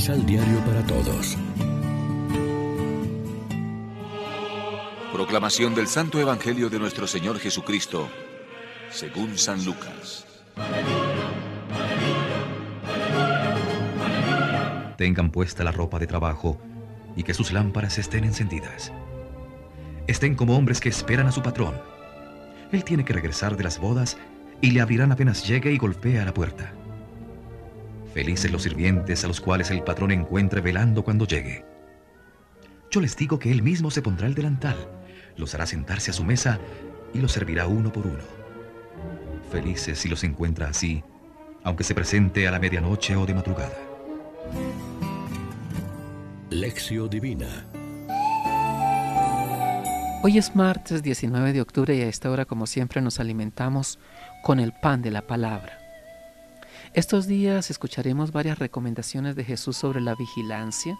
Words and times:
Misal 0.00 0.24
Diario 0.24 0.58
para 0.64 0.82
Todos. 0.86 1.36
Proclamación 5.12 5.74
del 5.74 5.88
Santo 5.88 6.18
Evangelio 6.18 6.70
de 6.70 6.78
nuestro 6.78 7.06
Señor 7.06 7.38
Jesucristo, 7.38 8.08
según 8.90 9.36
San 9.36 9.62
Lucas. 9.62 10.24
Tengan 14.96 15.30
puesta 15.30 15.64
la 15.64 15.70
ropa 15.70 15.98
de 15.98 16.06
trabajo 16.06 16.58
y 17.14 17.22
que 17.22 17.34
sus 17.34 17.52
lámparas 17.52 17.98
estén 17.98 18.24
encendidas. 18.24 18.94
Estén 20.06 20.34
como 20.34 20.56
hombres 20.56 20.80
que 20.80 20.88
esperan 20.88 21.26
a 21.26 21.32
su 21.32 21.42
patrón. 21.42 21.74
Él 22.72 22.84
tiene 22.84 23.04
que 23.04 23.12
regresar 23.12 23.54
de 23.54 23.64
las 23.64 23.78
bodas 23.78 24.16
y 24.62 24.70
le 24.70 24.80
abrirán 24.80 25.12
apenas 25.12 25.46
llegue 25.46 25.70
y 25.70 25.76
golpea 25.76 26.22
a 26.22 26.24
la 26.24 26.32
puerta. 26.32 26.72
Felices 28.14 28.50
los 28.50 28.62
sirvientes 28.62 29.24
a 29.24 29.28
los 29.28 29.40
cuales 29.40 29.70
el 29.70 29.82
patrón 29.82 30.10
encuentre 30.10 30.60
velando 30.60 31.04
cuando 31.04 31.26
llegue. 31.26 31.64
Yo 32.90 33.00
les 33.00 33.16
digo 33.16 33.38
que 33.38 33.52
él 33.52 33.62
mismo 33.62 33.90
se 33.90 34.02
pondrá 34.02 34.26
el 34.26 34.34
delantal, 34.34 34.76
los 35.36 35.54
hará 35.54 35.64
sentarse 35.66 36.10
a 36.10 36.14
su 36.14 36.24
mesa 36.24 36.58
y 37.14 37.18
los 37.20 37.32
servirá 37.32 37.66
uno 37.66 37.92
por 37.92 38.06
uno. 38.06 38.24
Felices 39.50 39.98
si 39.98 40.08
los 40.08 40.24
encuentra 40.24 40.68
así, 40.68 41.04
aunque 41.62 41.84
se 41.84 41.94
presente 41.94 42.48
a 42.48 42.50
la 42.50 42.58
medianoche 42.58 43.14
o 43.14 43.26
de 43.26 43.34
madrugada. 43.34 43.78
Lección 46.50 47.08
Divina 47.08 47.64
Hoy 50.22 50.36
es 50.36 50.54
martes 50.54 51.02
19 51.02 51.54
de 51.54 51.62
octubre 51.62 51.96
y 51.96 52.02
a 52.02 52.08
esta 52.08 52.30
hora 52.30 52.44
como 52.44 52.66
siempre 52.66 53.00
nos 53.00 53.20
alimentamos 53.20 53.98
con 54.42 54.60
el 54.60 54.72
pan 54.72 55.00
de 55.00 55.10
la 55.10 55.22
palabra. 55.22 55.79
Estos 56.92 57.28
días 57.28 57.70
escucharemos 57.70 58.32
varias 58.32 58.58
recomendaciones 58.58 59.36
de 59.36 59.44
Jesús 59.44 59.76
sobre 59.76 60.00
la 60.00 60.16
vigilancia, 60.16 60.98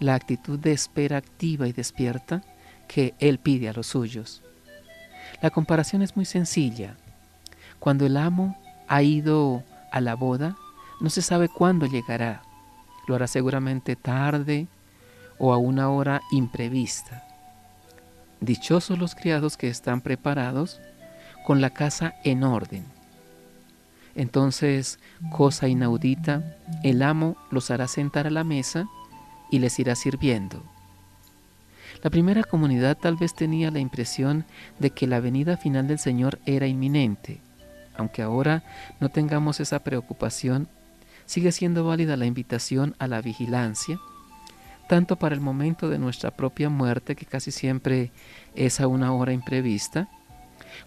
la 0.00 0.14
actitud 0.14 0.58
de 0.58 0.72
espera 0.72 1.16
activa 1.16 1.68
y 1.68 1.72
despierta 1.72 2.42
que 2.88 3.14
Él 3.20 3.38
pide 3.38 3.68
a 3.68 3.72
los 3.72 3.86
suyos. 3.86 4.42
La 5.40 5.50
comparación 5.50 6.02
es 6.02 6.16
muy 6.16 6.24
sencilla. 6.24 6.96
Cuando 7.78 8.04
el 8.04 8.16
amo 8.16 8.58
ha 8.88 9.04
ido 9.04 9.62
a 9.92 10.00
la 10.00 10.16
boda, 10.16 10.56
no 11.00 11.08
se 11.08 11.22
sabe 11.22 11.48
cuándo 11.48 11.86
llegará. 11.86 12.42
Lo 13.06 13.14
hará 13.14 13.28
seguramente 13.28 13.94
tarde 13.94 14.66
o 15.38 15.52
a 15.52 15.56
una 15.56 15.88
hora 15.88 16.20
imprevista. 16.32 17.24
Dichosos 18.40 18.98
los 18.98 19.14
criados 19.14 19.56
que 19.56 19.68
están 19.68 20.00
preparados 20.00 20.80
con 21.46 21.60
la 21.60 21.70
casa 21.70 22.16
en 22.24 22.42
orden. 22.42 23.01
Entonces, 24.14 24.98
cosa 25.30 25.68
inaudita, 25.68 26.56
el 26.82 27.02
amo 27.02 27.36
los 27.50 27.70
hará 27.70 27.88
sentar 27.88 28.26
a 28.26 28.30
la 28.30 28.44
mesa 28.44 28.86
y 29.50 29.58
les 29.58 29.78
irá 29.78 29.94
sirviendo. 29.94 30.62
La 32.02 32.10
primera 32.10 32.42
comunidad 32.42 32.98
tal 32.98 33.16
vez 33.16 33.34
tenía 33.34 33.70
la 33.70 33.78
impresión 33.78 34.44
de 34.78 34.90
que 34.90 35.06
la 35.06 35.20
venida 35.20 35.56
final 35.56 35.86
del 35.86 35.98
Señor 35.98 36.40
era 36.46 36.66
inminente. 36.66 37.40
Aunque 37.96 38.22
ahora 38.22 38.64
no 39.00 39.08
tengamos 39.08 39.60
esa 39.60 39.78
preocupación, 39.84 40.68
sigue 41.26 41.52
siendo 41.52 41.84
válida 41.84 42.16
la 42.16 42.26
invitación 42.26 42.96
a 42.98 43.06
la 43.06 43.20
vigilancia, 43.20 44.00
tanto 44.88 45.16
para 45.16 45.34
el 45.34 45.40
momento 45.40 45.88
de 45.88 45.98
nuestra 45.98 46.32
propia 46.32 46.68
muerte, 46.68 47.14
que 47.14 47.26
casi 47.26 47.50
siempre 47.50 48.10
es 48.54 48.80
a 48.80 48.88
una 48.88 49.12
hora 49.12 49.32
imprevista, 49.32 50.08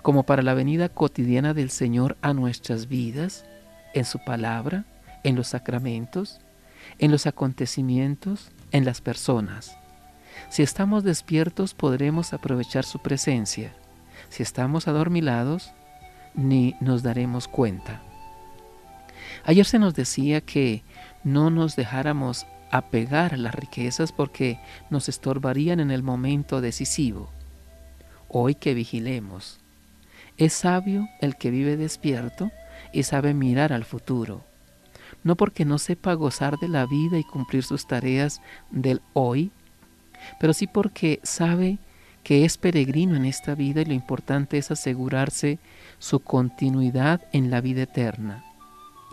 como 0.01 0.23
para 0.23 0.41
la 0.41 0.53
venida 0.53 0.89
cotidiana 0.89 1.53
del 1.53 1.69
Señor 1.69 2.17
a 2.21 2.33
nuestras 2.33 2.87
vidas, 2.87 3.45
en 3.93 4.05
su 4.05 4.19
palabra, 4.19 4.85
en 5.23 5.35
los 5.35 5.47
sacramentos, 5.47 6.39
en 6.99 7.11
los 7.11 7.25
acontecimientos, 7.25 8.51
en 8.71 8.85
las 8.85 9.01
personas. 9.01 9.77
Si 10.49 10.63
estamos 10.63 11.03
despiertos 11.03 11.73
podremos 11.73 12.33
aprovechar 12.33 12.83
su 12.83 12.99
presencia. 12.99 13.73
Si 14.29 14.43
estamos 14.43 14.87
adormilados, 14.87 15.71
ni 16.33 16.75
nos 16.81 17.03
daremos 17.03 17.47
cuenta. 17.47 18.01
Ayer 19.45 19.65
se 19.65 19.79
nos 19.79 19.93
decía 19.93 20.41
que 20.41 20.83
no 21.23 21.49
nos 21.49 21.75
dejáramos 21.75 22.45
apegar 22.71 23.33
a 23.33 23.37
las 23.37 23.55
riquezas 23.55 24.11
porque 24.11 24.59
nos 24.89 25.07
estorbarían 25.07 25.79
en 25.79 25.91
el 25.91 26.03
momento 26.03 26.61
decisivo. 26.61 27.29
Hoy 28.27 28.55
que 28.55 28.73
vigilemos. 28.73 29.59
Es 30.37 30.53
sabio 30.53 31.07
el 31.21 31.35
que 31.37 31.49
vive 31.49 31.77
despierto 31.77 32.51
y 32.91 33.03
sabe 33.03 33.33
mirar 33.33 33.71
al 33.71 33.85
futuro. 33.85 34.43
No 35.23 35.35
porque 35.35 35.65
no 35.65 35.77
sepa 35.77 36.13
gozar 36.13 36.57
de 36.57 36.67
la 36.67 36.85
vida 36.85 37.17
y 37.17 37.23
cumplir 37.23 37.63
sus 37.63 37.87
tareas 37.87 38.41
del 38.69 39.01
hoy, 39.13 39.51
pero 40.39 40.53
sí 40.53 40.67
porque 40.67 41.19
sabe 41.23 41.77
que 42.23 42.43
es 42.43 42.57
peregrino 42.57 43.15
en 43.15 43.25
esta 43.25 43.55
vida 43.55 43.81
y 43.81 43.85
lo 43.85 43.93
importante 43.93 44.57
es 44.57 44.71
asegurarse 44.71 45.59
su 45.99 46.19
continuidad 46.19 47.21
en 47.31 47.51
la 47.51 47.61
vida 47.61 47.83
eterna 47.83 48.43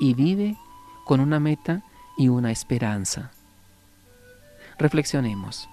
y 0.01 0.15
vive 0.15 0.57
con 1.05 1.21
una 1.21 1.39
meta 1.39 1.83
y 2.17 2.29
una 2.29 2.51
esperanza. 2.51 3.31
Reflexionemos. 4.79 5.69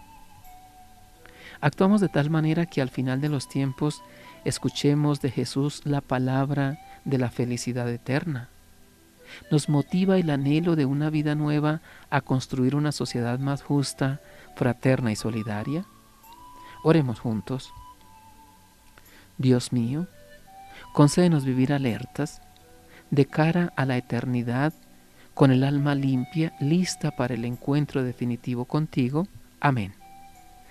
Actuamos 1.61 1.99
de 2.01 2.09
tal 2.09 2.29
manera 2.29 2.65
que 2.65 2.81
al 2.81 2.89
final 2.89 3.19
de 3.21 3.29
los 3.29 3.49
tiempos 3.49 4.01
escuchemos 4.45 5.21
de 5.21 5.31
Jesús 5.31 5.81
la 5.85 6.01
palabra 6.01 6.79
de 7.03 7.17
la 7.17 7.29
felicidad 7.29 7.89
eterna. 7.89 8.49
Nos 9.51 9.69
motiva 9.69 10.17
el 10.17 10.29
anhelo 10.29 10.75
de 10.75 10.85
una 10.85 11.09
vida 11.09 11.35
nueva 11.35 11.81
a 12.09 12.21
construir 12.21 12.75
una 12.75 12.91
sociedad 12.91 13.39
más 13.39 13.61
justa, 13.61 14.21
fraterna 14.55 15.11
y 15.11 15.15
solidaria. 15.15 15.85
Oremos 16.83 17.19
juntos. 17.19 17.71
Dios 19.37 19.71
mío, 19.71 20.07
concédenos 20.93 21.45
vivir 21.45 21.73
alertas 21.73 22.41
de 23.11 23.25
cara 23.25 23.73
a 23.75 23.85
la 23.85 23.97
eternidad, 23.97 24.73
con 25.33 25.51
el 25.51 25.63
alma 25.63 25.95
limpia, 25.95 26.53
lista 26.59 27.11
para 27.11 27.33
el 27.33 27.45
encuentro 27.45 28.03
definitivo 28.03 28.65
contigo. 28.65 29.27
Amén. 29.61 29.98